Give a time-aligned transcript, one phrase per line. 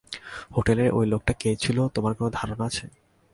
[0.55, 2.85] হোটেলের ঐ লোকটা কে ছিল তোমার কোনো ধারণা আছে?